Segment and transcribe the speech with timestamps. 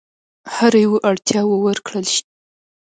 [0.55, 2.23] هر یوه اړتیاوو ورکړل شي.